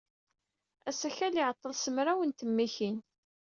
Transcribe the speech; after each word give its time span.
Asakal 0.89 1.33
iɛeḍḍel 1.41 1.73
s 1.77 1.85
mraw 1.93 2.19
n 2.23 2.31
tmikin. 2.31 2.97